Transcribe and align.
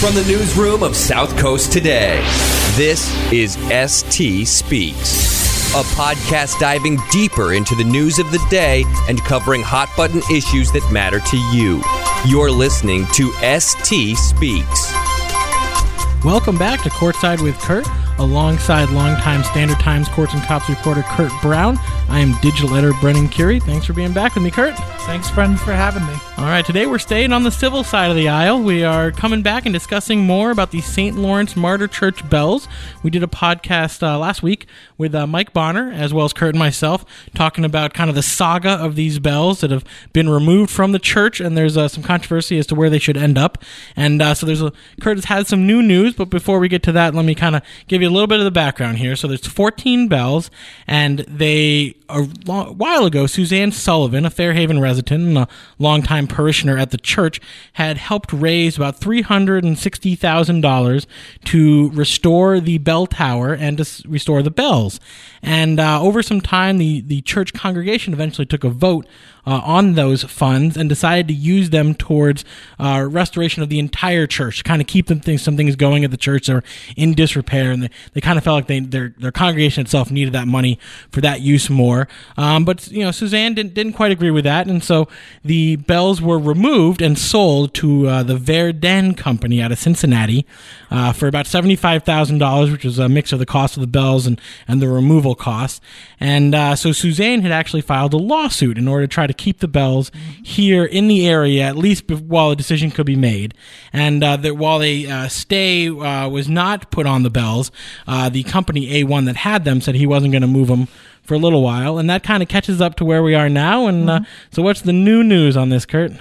From 0.00 0.14
the 0.14 0.22
newsroom 0.28 0.84
of 0.84 0.94
South 0.94 1.36
Coast 1.36 1.72
Today, 1.72 2.20
this 2.76 3.12
is 3.32 3.54
ST 3.90 4.46
Speaks, 4.46 5.74
a 5.74 5.82
podcast 5.96 6.60
diving 6.60 7.00
deeper 7.10 7.54
into 7.54 7.74
the 7.74 7.82
news 7.82 8.20
of 8.20 8.30
the 8.30 8.38
day 8.48 8.84
and 9.08 9.18
covering 9.24 9.60
hot 9.60 9.88
button 9.96 10.22
issues 10.30 10.70
that 10.70 10.88
matter 10.92 11.18
to 11.18 11.36
you. 11.52 11.82
You're 12.24 12.52
listening 12.52 13.06
to 13.14 13.32
ST 13.58 14.16
Speaks. 14.16 14.92
Welcome 16.24 16.58
back 16.58 16.80
to 16.84 16.90
Courtside 16.90 17.42
with 17.42 17.58
Curt 17.58 17.88
alongside 18.18 18.90
longtime 18.90 19.44
Standard 19.44 19.78
Times 19.78 20.08
Courts 20.08 20.34
and 20.34 20.42
Cops 20.42 20.68
reporter 20.68 21.02
Curt 21.02 21.32
Brown. 21.40 21.78
I 22.08 22.20
am 22.20 22.38
digital 22.40 22.74
editor 22.74 22.98
Brendan 23.00 23.28
Kurie. 23.28 23.62
Thanks 23.62 23.86
for 23.86 23.92
being 23.92 24.12
back 24.12 24.34
with 24.34 24.44
me, 24.44 24.50
Curt. 24.50 24.76
Thanks, 25.02 25.30
Brendan, 25.30 25.58
for 25.58 25.72
having 25.72 26.04
me. 26.06 26.14
All 26.36 26.44
right, 26.44 26.64
today 26.64 26.86
we're 26.86 26.98
staying 26.98 27.32
on 27.32 27.42
the 27.42 27.50
civil 27.50 27.82
side 27.82 28.10
of 28.10 28.16
the 28.16 28.28
aisle. 28.28 28.62
We 28.62 28.84
are 28.84 29.10
coming 29.10 29.42
back 29.42 29.66
and 29.66 29.72
discussing 29.72 30.20
more 30.20 30.50
about 30.50 30.70
the 30.70 30.80
St. 30.80 31.16
Lawrence 31.16 31.56
Martyr 31.56 31.88
Church 31.88 32.28
bells. 32.28 32.68
We 33.02 33.10
did 33.10 33.22
a 33.22 33.26
podcast 33.26 34.02
uh, 34.02 34.18
last 34.18 34.42
week 34.42 34.66
with 34.96 35.14
uh, 35.14 35.26
Mike 35.26 35.52
Bonner, 35.52 35.90
as 35.92 36.12
well 36.12 36.24
as 36.24 36.32
Curt 36.32 36.50
and 36.50 36.58
myself, 36.58 37.04
talking 37.34 37.64
about 37.64 37.94
kind 37.94 38.10
of 38.10 38.16
the 38.16 38.22
saga 38.22 38.70
of 38.70 38.94
these 38.96 39.18
bells 39.18 39.60
that 39.60 39.70
have 39.70 39.84
been 40.12 40.28
removed 40.28 40.70
from 40.70 40.92
the 40.92 40.98
church, 40.98 41.40
and 41.40 41.56
there's 41.56 41.76
uh, 41.76 41.88
some 41.88 42.02
controversy 42.02 42.58
as 42.58 42.66
to 42.66 42.74
where 42.74 42.90
they 42.90 42.98
should 42.98 43.16
end 43.16 43.38
up. 43.38 43.62
And 43.96 44.20
uh, 44.20 44.34
so 44.34 44.46
there's 44.46 44.62
a 44.62 44.72
Curt 45.00 45.16
has 45.16 45.24
had 45.26 45.46
some 45.46 45.66
new 45.66 45.82
news, 45.82 46.14
but 46.14 46.26
before 46.26 46.58
we 46.58 46.68
get 46.68 46.82
to 46.84 46.92
that, 46.92 47.14
let 47.14 47.24
me 47.24 47.34
kind 47.34 47.56
of 47.56 47.62
give 47.86 48.02
you 48.02 48.07
a 48.08 48.10
little 48.10 48.26
bit 48.26 48.38
of 48.38 48.44
the 48.44 48.50
background 48.50 48.98
here. 48.98 49.16
So 49.16 49.28
there's 49.28 49.46
14 49.46 50.08
bells, 50.08 50.50
and 50.86 51.20
they 51.20 51.94
a 52.08 52.22
while 52.22 53.04
ago, 53.04 53.26
Suzanne 53.26 53.70
Sullivan, 53.70 54.24
a 54.24 54.30
Fairhaven 54.30 54.80
resident 54.80 55.24
and 55.24 55.36
a 55.38 55.46
longtime 55.78 56.26
parishioner 56.26 56.78
at 56.78 56.90
the 56.90 56.96
church, 56.96 57.38
had 57.74 57.98
helped 57.98 58.32
raise 58.32 58.76
about 58.76 58.98
$360,000 59.00 61.06
to 61.44 61.90
restore 61.90 62.60
the 62.60 62.78
bell 62.78 63.06
tower 63.06 63.52
and 63.52 63.76
to 63.78 64.08
restore 64.08 64.42
the 64.42 64.50
bells. 64.50 64.98
And 65.42 65.78
uh, 65.78 66.02
over 66.02 66.22
some 66.22 66.40
time, 66.40 66.78
the, 66.78 67.02
the 67.02 67.20
church 67.22 67.52
congregation 67.52 68.14
eventually 68.14 68.46
took 68.46 68.64
a 68.64 68.70
vote 68.70 69.06
uh, 69.48 69.62
on 69.64 69.94
those 69.94 70.24
funds 70.24 70.76
and 70.76 70.90
decided 70.90 71.26
to 71.26 71.32
use 71.32 71.70
them 71.70 71.94
towards 71.94 72.44
uh, 72.78 73.06
restoration 73.10 73.62
of 73.62 73.70
the 73.70 73.78
entire 73.78 74.26
church, 74.26 74.58
to 74.58 74.64
kind 74.64 74.82
of 74.82 74.86
keep 74.86 75.06
them 75.06 75.20
things, 75.20 75.40
some 75.40 75.56
things 75.56 75.74
going 75.74 76.04
at 76.04 76.10
the 76.10 76.18
church 76.18 76.46
that 76.46 76.52
were 76.52 76.64
in 76.98 77.14
disrepair, 77.14 77.70
and 77.70 77.84
they, 77.84 77.90
they 78.12 78.20
kind 78.20 78.36
of 78.36 78.44
felt 78.44 78.56
like 78.56 78.66
they, 78.66 78.80
their 78.80 79.14
their 79.16 79.32
congregation 79.32 79.80
itself 79.80 80.10
needed 80.10 80.34
that 80.34 80.46
money 80.46 80.78
for 81.10 81.22
that 81.22 81.40
use 81.40 81.70
more. 81.70 82.08
Um, 82.36 82.66
but 82.66 82.88
you 82.90 83.02
know, 83.02 83.10
Suzanne 83.10 83.54
didn't 83.54 83.72
didn't 83.72 83.94
quite 83.94 84.12
agree 84.12 84.30
with 84.30 84.44
that, 84.44 84.66
and 84.66 84.84
so 84.84 85.08
the 85.42 85.76
bells 85.76 86.20
were 86.20 86.38
removed 86.38 87.00
and 87.00 87.18
sold 87.18 87.72
to 87.74 88.06
uh, 88.06 88.22
the 88.22 88.36
Verdin 88.36 89.14
Company 89.16 89.62
out 89.62 89.72
of 89.72 89.78
Cincinnati 89.78 90.44
uh, 90.90 91.14
for 91.14 91.26
about 91.26 91.46
seventy 91.46 91.76
five 91.76 92.02
thousand 92.02 92.36
dollars, 92.36 92.70
which 92.70 92.84
was 92.84 92.98
a 92.98 93.08
mix 93.08 93.32
of 93.32 93.38
the 93.38 93.46
cost 93.46 93.78
of 93.78 93.80
the 93.80 93.86
bells 93.86 94.26
and 94.26 94.38
and 94.66 94.82
the 94.82 94.88
removal 94.88 95.34
costs. 95.34 95.80
And 96.20 96.54
uh, 96.54 96.76
so 96.76 96.92
Suzanne 96.92 97.40
had 97.40 97.52
actually 97.52 97.80
filed 97.80 98.12
a 98.12 98.18
lawsuit 98.18 98.76
in 98.76 98.86
order 98.88 99.06
to 99.06 99.10
try 99.10 99.26
to 99.26 99.37
keep 99.38 99.60
the 99.60 99.68
bells 99.68 100.10
here 100.42 100.84
in 100.84 101.08
the 101.08 101.26
area, 101.26 101.62
at 101.62 101.76
least 101.76 102.10
while 102.10 102.50
a 102.50 102.56
decision 102.56 102.90
could 102.90 103.06
be 103.06 103.16
made. 103.16 103.54
And 103.92 104.22
uh, 104.22 104.36
that 104.36 104.56
while 104.56 104.82
a 104.82 105.06
uh, 105.06 105.28
stay 105.28 105.88
uh, 105.88 106.28
was 106.28 106.48
not 106.48 106.90
put 106.90 107.06
on 107.06 107.22
the 107.22 107.30
bells, 107.30 107.70
uh, 108.06 108.28
the 108.28 108.42
company 108.42 109.02
A1 109.02 109.24
that 109.26 109.36
had 109.36 109.64
them 109.64 109.80
said 109.80 109.94
he 109.94 110.06
wasn't 110.06 110.32
going 110.32 110.42
to 110.42 110.48
move 110.48 110.68
them 110.68 110.88
for 111.22 111.34
a 111.34 111.38
little 111.38 111.62
while. 111.62 111.98
And 111.98 112.10
that 112.10 112.22
kind 112.22 112.42
of 112.42 112.48
catches 112.48 112.80
up 112.80 112.96
to 112.96 113.04
where 113.04 113.22
we 113.22 113.34
are 113.34 113.48
now. 113.48 113.86
And 113.86 114.10
uh, 114.10 114.18
mm-hmm. 114.18 114.30
so, 114.50 114.62
what's 114.62 114.82
the 114.82 114.92
new 114.92 115.22
news 115.22 115.56
on 115.56 115.70
this, 115.70 115.86
Curt? 115.86 116.12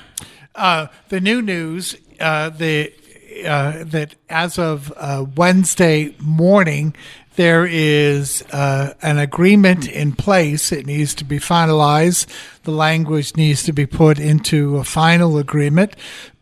the 0.55 1.19
new 1.21 1.41
news, 1.41 1.95
the 2.19 2.93
uh, 3.45 3.83
that 3.85 4.15
as 4.29 4.57
of 4.57 4.93
uh, 4.97 5.25
Wednesday 5.35 6.15
morning, 6.19 6.95
there 7.35 7.67
is 7.69 8.41
uh, 8.51 8.93
an 9.01 9.19
agreement 9.19 9.87
in 9.87 10.11
place. 10.13 10.71
It 10.71 10.85
needs 10.85 11.13
to 11.15 11.23
be 11.23 11.37
finalized. 11.37 12.25
The 12.63 12.71
language 12.71 13.35
needs 13.35 13.63
to 13.63 13.73
be 13.73 13.85
put 13.85 14.19
into 14.19 14.77
a 14.77 14.83
final 14.83 15.37
agreement. 15.37 15.95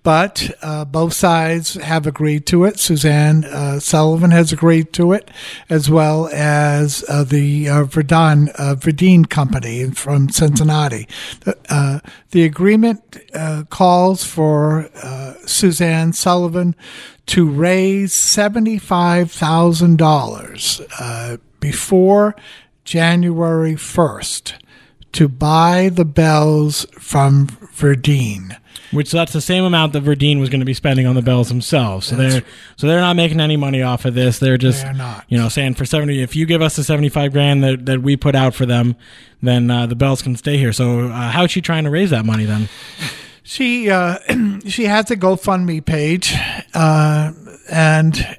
But 0.05 0.55
uh, 0.61 0.85
both 0.85 1.11
sides 1.13 1.73
have 1.73 2.05
agreed 2.05 2.45
to 2.45 2.63
it. 2.63 2.77
Suzanne 2.77 3.43
uh, 3.43 3.79
Sullivan 3.79 4.29
has 4.29 4.53
agreed 4.53 4.93
to 4.93 5.13
it, 5.13 5.31
as 5.67 5.89
well 5.89 6.29
as 6.31 7.03
uh, 7.09 7.23
the 7.23 7.67
uh, 7.67 7.85
Verdun, 7.85 8.49
uh, 8.49 8.75
Verdin 8.75 9.25
Company 9.25 9.89
from 9.89 10.29
Cincinnati. 10.29 11.07
Uh, 11.69 12.01
the 12.29 12.43
agreement 12.43 13.17
calls 13.71 14.23
for 14.23 14.91
Suzanne 15.47 16.13
Sullivan 16.13 16.75
to 17.25 17.49
raise 17.49 18.13
$75,000 18.13 20.87
uh, 20.99 21.37
before 21.59 22.35
January 22.83 23.73
1st 23.73 24.53
to 25.15 25.27
buy 25.27 25.89
the 25.89 26.05
bells 26.05 26.85
from 26.99 27.47
Verdin. 27.47 28.57
Which 28.91 29.11
that's 29.11 29.33
the 29.33 29.41
same 29.41 29.63
amount 29.63 29.93
that 29.93 30.03
Verdin 30.03 30.39
was 30.39 30.49
going 30.49 30.59
to 30.59 30.65
be 30.65 30.73
spending 30.73 31.07
on 31.07 31.15
the 31.15 31.21
bells 31.21 31.49
themselves. 31.49 32.07
So 32.07 32.15
they're 32.15 32.43
so 32.77 32.87
they're 32.87 33.01
not 33.01 33.15
making 33.15 33.39
any 33.41 33.57
money 33.57 33.81
off 33.81 34.05
of 34.05 34.13
this. 34.13 34.39
They're 34.39 34.57
just 34.57 34.83
they're 34.83 34.93
not. 34.93 35.25
you 35.27 35.37
know 35.37 35.49
saying 35.49 35.73
for 35.73 35.85
seventy, 35.85 36.21
if 36.21 36.35
you 36.35 36.45
give 36.45 36.61
us 36.61 36.75
the 36.75 36.83
seventy 36.83 37.09
five 37.09 37.33
grand 37.33 37.63
that, 37.63 37.85
that 37.87 38.01
we 38.01 38.15
put 38.15 38.35
out 38.35 38.53
for 38.53 38.65
them, 38.65 38.95
then 39.41 39.71
uh, 39.71 39.85
the 39.87 39.95
bells 39.95 40.21
can 40.21 40.35
stay 40.35 40.57
here. 40.57 40.71
So 40.71 41.07
uh, 41.07 41.31
how 41.31 41.43
is 41.45 41.51
she 41.51 41.61
trying 41.61 41.85
to 41.85 41.89
raise 41.89 42.11
that 42.11 42.25
money 42.25 42.45
then? 42.45 42.69
She 43.43 43.89
uh, 43.89 44.19
she 44.67 44.85
has 44.85 45.09
a 45.11 45.17
GoFundMe 45.17 45.83
page, 45.83 46.33
uh, 46.73 47.31
and 47.69 48.37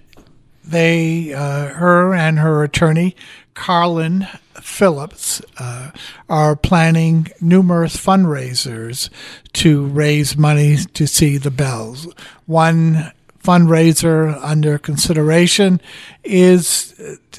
they 0.64 1.32
uh, 1.34 1.68
her 1.68 2.14
and 2.14 2.38
her 2.38 2.62
attorney 2.62 3.16
Carlin 3.56 4.28
Phillips 4.60 5.42
uh, 5.58 5.90
are 6.28 6.54
planning 6.54 7.26
numerous 7.40 7.96
fundraisers 7.96 9.10
to 9.54 9.86
raise 9.86 10.36
money 10.36 10.76
to 10.94 11.06
see 11.06 11.38
the 11.38 11.50
bells. 11.50 12.06
One 12.44 13.12
fundraiser 13.42 14.38
under 14.42 14.78
consideration 14.78 15.80
is 16.22 16.94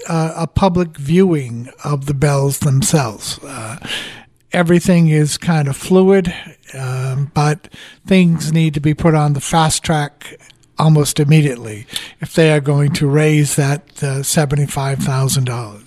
uh, 0.09 0.33
a 0.35 0.47
public 0.47 0.97
viewing 0.97 1.69
of 1.83 2.07
the 2.07 2.13
bells 2.13 2.59
themselves. 2.59 3.39
Uh, 3.43 3.77
everything 4.51 5.09
is 5.09 5.37
kind 5.37 5.67
of 5.67 5.77
fluid, 5.77 6.33
um, 6.73 7.31
but 7.33 7.67
things 8.05 8.51
need 8.51 8.73
to 8.73 8.79
be 8.79 8.93
put 8.93 9.13
on 9.13 9.33
the 9.33 9.41
fast 9.41 9.83
track 9.83 10.39
almost 10.79 11.19
immediately 11.19 11.85
if 12.21 12.33
they 12.33 12.51
are 12.51 12.61
going 12.61 12.93
to 12.93 13.07
raise 13.07 13.55
that 13.55 13.81
uh, 14.03 14.21
$75,000. 14.21 15.86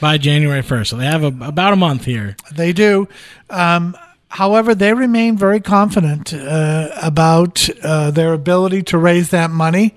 By 0.00 0.18
January 0.18 0.62
1st. 0.62 0.86
So 0.88 0.96
they 0.96 1.06
have 1.06 1.24
a, 1.24 1.28
about 1.46 1.72
a 1.72 1.76
month 1.76 2.04
here. 2.04 2.36
They 2.52 2.72
do. 2.72 3.08
Um, 3.50 3.96
however, 4.28 4.74
they 4.74 4.94
remain 4.94 5.36
very 5.36 5.60
confident 5.60 6.32
uh, 6.32 6.90
about 7.02 7.68
uh, 7.82 8.10
their 8.10 8.32
ability 8.32 8.82
to 8.84 8.98
raise 8.98 9.30
that 9.30 9.50
money. 9.50 9.94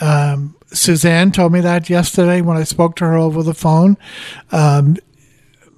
Um, 0.00 0.54
Suzanne 0.72 1.32
told 1.32 1.52
me 1.52 1.60
that 1.60 1.88
yesterday 1.88 2.40
when 2.40 2.56
I 2.56 2.64
spoke 2.64 2.96
to 2.96 3.04
her 3.04 3.16
over 3.16 3.42
the 3.42 3.54
phone. 3.54 3.96
Um, 4.52 4.96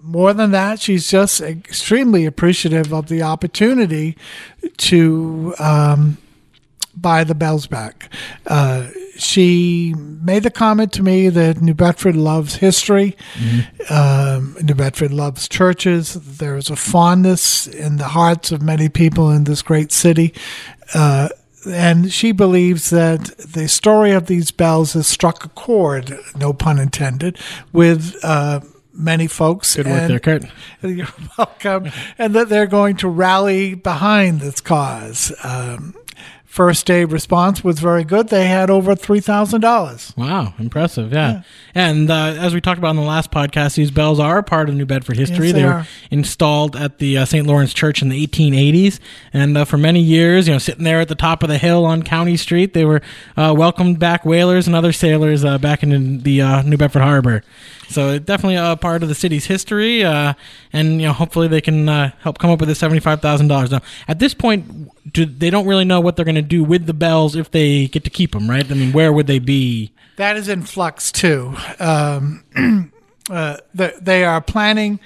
more 0.02 0.32
than 0.32 0.50
that, 0.50 0.81
she's 0.81 1.08
just 1.08 1.40
extremely 1.40 2.25
appreciative 2.26 2.93
of 2.93 3.08
the 3.08 3.22
opportunity 3.22 4.17
to 4.78 5.55
um, 5.58 6.19
buy 6.96 7.22
the 7.25 7.34
bells 7.34 7.67
back. 7.67 8.12
Uh, 8.46 8.88
she 9.20 9.94
made 9.96 10.43
the 10.43 10.50
comment 10.50 10.93
to 10.94 11.02
me 11.02 11.28
that 11.28 11.61
New 11.61 11.75
Bedford 11.75 12.17
loves 12.17 12.56
history. 12.56 13.17
Um, 13.88 14.56
New 14.62 14.75
Bedford 14.75 15.12
loves 15.12 15.49
churches. 15.49 16.14
There's 16.14 16.70
a 16.70 16.76
fondness 16.76 17.67
in 17.67 17.96
the 17.96 18.08
hearts 18.08 18.52
of 18.52 18.62
many 18.62 18.88
people 18.88 19.31
in 19.31 19.44
this 19.44 19.62
great 19.62 19.93
city. 19.93 20.34
Uh, 20.94 21.28
and 21.69 22.11
she 22.12 22.32
believes 22.32 22.90
that 22.90 23.37
the 23.38 23.69
story 23.69 24.12
of 24.12 24.26
these 24.26 24.50
bells 24.50 24.94
has 24.94 25.06
struck 25.06 25.44
a 25.44 25.49
chord, 25.50 26.17
no 26.37 26.52
pun 26.52 26.78
intended, 26.78 27.38
with 27.72 28.17
uh, 28.22 28.61
many 28.94 29.26
folks. 29.26 29.76
Good 29.76 29.87
work 29.87 30.00
and- 30.00 30.11
there, 30.11 30.19
Curt. 30.20 30.44
You're 30.82 31.06
welcome. 31.37 31.90
and 32.19 32.34
that 32.34 32.49
they're 32.49 32.67
going 32.67 32.96
to 32.96 33.08
rally 33.08 33.75
behind 33.75 34.40
this 34.40 34.61
cause. 34.61 35.32
Um, 35.44 35.94
first 36.50 36.91
aid 36.91 37.12
response 37.12 37.62
was 37.62 37.79
very 37.79 38.02
good. 38.02 38.29
They 38.29 38.49
had 38.49 38.70
over 38.70 38.97
$3,000. 38.97 40.17
Wow, 40.17 40.52
impressive. 40.58 41.12
Yeah. 41.12 41.43
And 41.76 42.11
uh, 42.11 42.35
as 42.41 42.52
we 42.52 42.61
talked 42.61 42.79
about 42.79 42.91
in 42.91 42.97
the 42.97 43.02
last 43.02 43.31
podcast, 43.31 43.76
these 43.76 43.93
bells 43.93 44.19
are 44.19 44.43
part 44.43 44.69
of 44.69 44.75
New 44.75 44.85
Bedford 44.85 45.17
history. 45.17 45.47
Yes, 45.47 45.55
they 45.55 45.64
were 45.64 45.70
are. 45.70 45.87
installed 46.11 46.75
at 46.75 46.99
the 46.99 47.19
uh, 47.19 47.25
St. 47.25 47.47
Lawrence 47.47 47.73
Church 47.73 48.02
in 48.02 48.08
the 48.08 48.26
1880s. 48.26 48.99
And 49.32 49.56
uh, 49.56 49.64
for 49.64 49.79
many 49.79 50.00
years, 50.00 50.49
you 50.49 50.55
know, 50.55 50.58
sitting 50.58 50.82
there 50.82 50.99
at 50.99 51.06
the 51.06 51.14
top 51.14 51.44
of 51.44 51.49
the 51.49 51.56
hill 51.56 51.85
on 51.87 52.02
County 52.02 52.37
Street, 52.37 52.75
they 52.75 52.85
were 52.85 53.00
uh, 53.37 53.55
welcomed 53.56 54.00
back 54.00 54.25
whalers 54.25 54.67
and 54.67 54.75
other 54.75 54.93
sailors 54.93 55.44
uh, 55.44 55.56
back 55.56 55.85
in 55.85 56.19
the 56.23 56.43
uh, 56.43 56.62
New 56.62 56.76
Bedford 56.76 57.03
Harbor. 57.03 57.44
So 57.91 58.19
definitely 58.19 58.56
a 58.56 58.76
part 58.76 59.03
of 59.03 59.08
the 59.08 59.14
city's 59.14 59.46
history. 59.46 60.05
Uh, 60.05 60.35
and, 60.73 61.00
you 61.00 61.06
know, 61.08 61.12
hopefully 61.12 61.49
they 61.49 61.61
can 61.61 61.88
uh, 61.88 62.11
help 62.20 62.38
come 62.38 62.50
up 62.50 62.61
with 62.61 62.69
the 62.69 62.75
$75,000. 62.75 63.70
Now, 63.70 63.82
at 64.06 64.19
this 64.19 64.35
point, 64.35 64.91
do, 65.11 65.25
they 65.25 65.50
don't 65.50 65.67
really 65.67 65.85
know 65.85 66.00
what 66.00 66.17
they're 66.17 66.25
going 66.25 66.35
to 66.35 66.43
do 66.43 66.64
with 66.64 66.87
the 66.87 66.94
bells 66.94 67.37
if 67.37 67.50
they 67.50 67.87
get 67.88 68.05
to 68.05 68.11
keep 68.11 68.32
them, 68.32 68.49
right? 68.49 68.69
I 68.69 68.75
mean, 68.75 68.93
where 68.93 69.12
would 69.12 69.26
they 69.26 69.38
be? 69.38 69.93
That 70.17 70.37
is 70.37 70.49
in 70.49 70.62
flux 70.62 71.12
too. 71.12 71.55
Um, 71.79 72.44
uh, 73.31 73.56
the, 73.75 73.94
they 74.00 74.25
are 74.25 74.41
planning. 74.41 75.00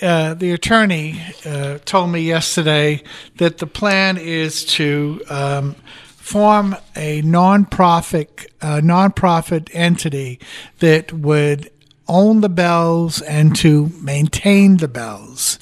Uh, 0.00 0.34
the 0.34 0.52
attorney 0.52 1.20
uh, 1.44 1.78
told 1.84 2.10
me 2.10 2.20
yesterday 2.20 3.02
that 3.36 3.58
the 3.58 3.66
plan 3.66 4.18
is 4.18 4.64
to 4.64 5.20
um, 5.28 5.74
form 6.06 6.74
a 6.96 7.22
nonprofit 7.22 8.46
uh, 8.62 8.80
nonprofit 8.80 9.68
entity 9.72 10.40
that 10.78 11.12
would 11.12 11.70
own 12.12 12.40
the 12.42 12.48
bells 12.48 13.22
and 13.22 13.56
to 13.56 13.90
maintain 14.02 14.76
the 14.76 14.88
bells. 14.88 15.58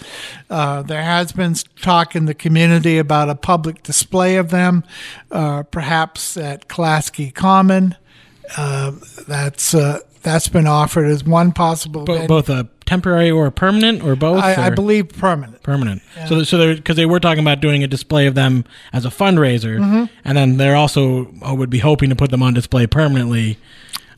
Uh, 0.50 0.82
there 0.82 1.02
has 1.02 1.30
been 1.32 1.54
talk 1.80 2.16
in 2.16 2.24
the 2.26 2.34
community 2.34 2.98
about 2.98 3.30
a 3.30 3.34
public 3.36 3.82
display 3.84 4.36
of 4.36 4.50
them, 4.50 4.82
uh, 5.30 5.62
perhaps 5.62 6.36
at 6.36 6.68
Clasky 6.68 7.30
Common. 7.32 7.94
Uh, 8.56 8.92
that's 9.28 9.74
uh, 9.74 10.00
that's 10.22 10.48
been 10.48 10.66
offered 10.66 11.06
as 11.06 11.22
one 11.24 11.52
possible. 11.52 12.04
Bo- 12.04 12.26
both 12.26 12.48
a 12.50 12.68
temporary 12.84 13.30
or 13.30 13.46
a 13.46 13.52
permanent 13.52 14.02
or 14.02 14.16
both? 14.16 14.42
I, 14.42 14.66
I 14.66 14.70
believe 14.70 15.10
permanent. 15.10 15.62
permanent. 15.62 16.02
So, 16.28 16.42
so 16.42 16.74
because 16.74 16.96
they 16.96 17.06
were 17.06 17.20
talking 17.20 17.44
about 17.44 17.60
doing 17.60 17.84
a 17.84 17.86
display 17.86 18.26
of 18.26 18.34
them 18.34 18.64
as 18.92 19.04
a 19.04 19.10
fundraiser, 19.10 19.78
Mm-hmm. 19.78 20.04
and 20.24 20.36
then 20.36 20.56
they're 20.56 20.74
also 20.74 21.32
uh, 21.46 21.54
would 21.54 21.70
be 21.70 21.78
hoping 21.78 22.10
to 22.10 22.16
put 22.16 22.32
them 22.32 22.42
on 22.42 22.52
display 22.54 22.88
permanently, 22.88 23.56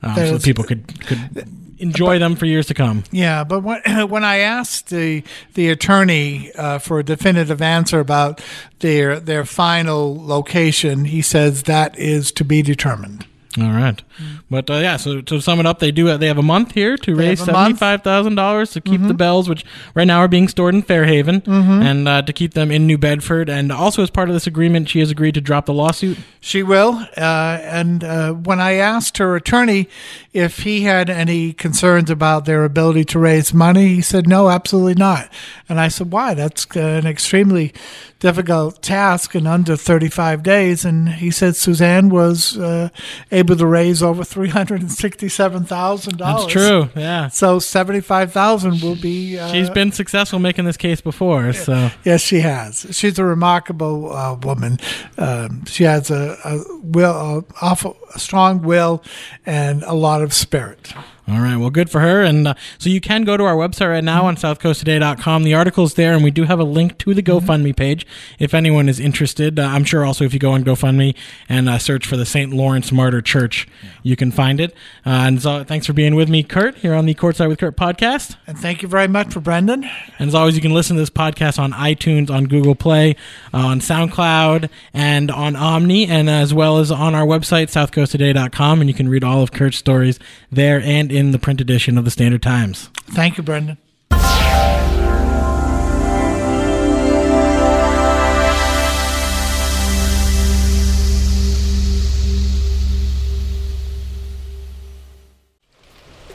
um, 0.03 0.17
so 0.17 0.39
people 0.39 0.65
could 0.65 0.83
could 1.07 1.47
enjoy 1.83 2.19
them 2.19 2.37
for 2.37 2.47
years 2.47 2.67
to 2.67 2.75
come. 2.75 3.05
Yeah, 3.11 3.45
but 3.45 3.61
when 3.61 3.83
when 4.09 4.25
I 4.25 4.39
asked 4.39 4.89
the 4.89 5.23
the 5.55 5.69
attorney 5.69 6.53
uh, 6.53 6.79
for 6.79 6.99
a 6.99 7.05
definitive 7.05 7.61
answer 7.61 8.01
about 8.01 8.41
their 8.79 9.21
their 9.21 9.45
final 9.45 10.25
location, 10.25 11.05
he 11.07 11.21
says 11.21 11.65
that 11.65 11.99
is 11.99 12.33
to 12.33 12.45
be 12.45 12.63
determined. 12.63 13.27
All 13.61 13.71
right, 13.71 14.03
but 14.51 14.71
uh, 14.71 14.75
yeah. 14.75 14.97
So 14.97 15.21
to 15.21 15.41
sum 15.41 15.61
it 15.61 15.67
up, 15.67 15.79
they 15.79 15.91
do 15.91 16.17
they 16.17 16.27
have 16.27 16.39
a 16.39 16.43
month 16.43 16.73
here 16.73 16.97
to 16.97 17.15
raise 17.15 17.41
have 17.41 17.49
a 17.49 17.53
month. 17.53 17.79
five 17.79 18.03
thousand 18.03 18.35
dollars 18.37 18.71
to 18.73 18.81
keep 18.81 19.03
the 19.03 19.13
bells, 19.15 19.49
which 19.49 19.65
right 19.95 20.07
now 20.07 20.21
are 20.21 20.29
being 20.29 20.49
stored 20.49 20.75
in 20.75 20.83
Fairhaven, 20.83 21.43
and 21.47 22.09
uh, 22.09 22.23
to 22.23 22.33
keep 22.33 22.55
them 22.55 22.71
in 22.71 22.87
New 22.87 22.97
Bedford. 22.97 23.51
And 23.51 23.71
also 23.71 24.03
as 24.03 24.11
part 24.11 24.29
of 24.31 24.35
this 24.35 24.47
agreement, 24.47 24.89
she 24.89 25.01
has 25.01 25.11
agreed 25.11 25.35
to 25.35 25.41
drop 25.43 25.67
the 25.67 25.75
lawsuit. 25.75 26.17
She 26.41 26.63
will. 26.63 27.07
Uh, 27.17 27.59
and 27.63 28.03
uh, 28.03 28.33
when 28.33 28.59
I 28.61 28.75
asked 28.75 29.19
her 29.19 29.37
attorney 29.37 29.89
if 30.33 30.61
he 30.61 30.83
had 30.83 31.11
any 31.11 31.53
concerns 31.53 32.09
about 32.11 32.47
their 32.47 32.65
ability 32.65 33.05
to 33.07 33.19
raise 33.19 33.53
money, 33.53 33.89
he 33.89 34.01
said, 34.01 34.27
no, 34.27 34.49
absolutely 34.49 34.95
not. 34.95 35.29
And 35.69 35.79
I 35.79 35.89
said, 35.89 36.11
why? 36.11 36.33
That's 36.35 36.67
uh, 36.75 36.81
an 36.81 37.07
extremely 37.07 37.73
difficult 38.19 38.83
task 38.83 39.35
in 39.35 39.47
under 39.47 39.77
35 39.77 40.43
days. 40.43 40.85
And 40.85 41.09
he 41.11 41.31
said 41.31 41.55
Suzanne 41.57 42.09
was 42.09 42.57
uh, 42.57 42.89
able 43.31 43.42
to 43.45 43.67
raise 43.67 44.03
over 44.03 44.23
$367,000. 44.23 46.19
That's 46.19 46.47
true. 46.47 46.89
Yeah. 46.97 47.29
So 47.29 47.59
75000 47.59 48.81
will 48.81 48.97
be. 48.97 49.39
Uh, 49.39 49.51
She's 49.53 49.71
been 49.71 49.93
successful 49.93 50.39
making 50.39 50.65
this 50.65 50.77
case 50.77 51.01
before, 51.01 51.53
so 51.53 51.91
Yes, 52.05 52.21
she 52.21 52.41
has. 52.41 52.87
She's 52.91 53.19
a 53.19 53.25
remarkable 53.25 54.13
uh, 54.13 54.35
woman. 54.37 54.79
Um, 55.19 55.65
she 55.67 55.85
has 55.85 56.11
a, 56.11 56.39
a 56.45 56.63
will, 56.83 57.13
a, 57.13 57.45
awful, 57.61 57.97
a 58.15 58.19
strong 58.19 58.63
will, 58.63 59.03
and 59.47 59.83
a 59.85 59.95
lot 59.95 60.23
of 60.23 60.33
spirit. 60.33 60.93
All 61.29 61.41
right. 61.41 61.57
Well, 61.57 61.71
good 61.71 61.89
for 61.89 62.01
her. 62.01 62.23
And 62.23 62.49
uh, 62.49 62.55
so 62.79 62.91
you 62.91 63.01
can 63.01 63.23
go 63.23 63.37
to 63.37 63.45
our 63.45 63.55
website 63.55 63.91
right 63.91 64.03
now 64.03 64.27
on 64.27 64.35
southcoasttoday.com. 64.35 65.45
The 65.45 65.55
article's 65.55 65.95
there, 65.95 66.15
and 66.15 66.25
we 66.25 66.33
do 66.33 66.45
have 66.45 66.59
a 66.59 66.65
link 66.65 66.99
to 66.99 67.15
the 67.15 67.23
GoFundMe 67.23 67.77
page 67.77 68.05
if 68.41 68.53
anyone 68.55 68.89
is 68.89 68.99
interested. 68.99 69.57
Uh, 69.57 69.63
I'm 69.63 69.85
sure 69.85 70.05
also 70.05 70.25
if 70.25 70.35
you 70.35 70.41
go 70.41 70.51
on 70.51 70.65
GoFundMe 70.65 71.15
and 71.49 71.69
uh, 71.69 71.79
search 71.79 72.09
for 72.09 72.17
the 72.17 72.27
St. 72.27 72.53
Lawrence 72.53 72.91
Martyr 72.91 73.23
Church, 73.23 73.69
you 74.03 74.17
can 74.17 74.33
find 74.33 74.59
it. 74.59 74.73
Uh, 75.07 75.11
and 75.11 75.41
so 75.41 75.63
thanks 75.63 75.87
for 75.87 75.93
being 75.93 76.17
with 76.17 76.29
me, 76.29 76.43
Curt, 76.43 76.79
here 76.79 76.93
on 76.93 77.07
the 77.07 77.15
Courtside 77.15 77.49
with 77.49 77.61
Curt 77.61 77.77
podcast. 77.77 78.35
And 78.49 78.59
thank 78.59 78.83
you 78.83 78.89
very 78.89 79.07
much 79.07 79.33
for 79.33 79.39
Brendan. 79.39 79.85
And 80.19 80.29
as 80.29 80.35
always, 80.35 80.57
you 80.57 80.61
can 80.61 80.75
listen 80.75 80.97
to 80.97 81.03
this 81.03 81.11
podcast 81.11 81.57
on 81.61 81.73
iTunes, 81.73 82.31
on 82.31 82.47
Google 82.47 82.75
Play, 82.75 83.15
uh, 83.55 83.59
on 83.59 83.79
SoundCloud, 83.79 84.69
and 84.93 85.31
on 85.31 85.55
Omny, 85.55 86.09
and 86.09 86.29
as 86.29 86.53
well 86.53 86.79
as 86.79 86.91
on 86.91 87.15
our 87.15 87.25
website, 87.25 87.69
southcoasttoday.com. 87.69 88.81
And 88.81 88.91
you 88.91 88.95
can 88.95 89.09
read 89.09 89.23
all 89.23 89.41
of 89.41 89.53
Curt's 89.53 89.77
stories 89.77 90.19
there 90.51 90.81
and 90.81 91.13
in 91.13 91.22
the 91.31 91.39
print 91.39 91.61
edition 91.61 91.97
of 91.97 92.05
the 92.05 92.11
Standard 92.11 92.43
Times. 92.43 92.91
Thank 93.07 93.37
you, 93.39 93.45
Brendan. 93.45 93.79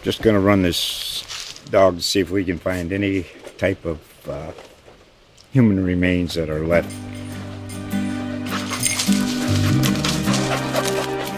Just 0.03 0.21
gonna 0.21 0.39
run 0.39 0.61
this 0.61 1.61
dog 1.69 1.97
to 1.97 2.01
see 2.01 2.21
if 2.21 2.31
we 2.31 2.45
can 2.45 2.57
find 2.57 2.93
any 2.93 3.25
type 3.57 3.83
of 3.83 3.99
uh, 4.29 4.53
human 5.51 5.83
remains 5.83 6.35
that 6.35 6.49
are 6.49 6.65
left. 6.65 6.93